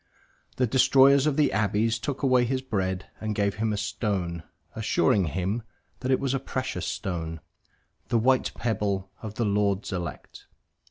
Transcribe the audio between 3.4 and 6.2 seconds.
him a stone, assuring him that it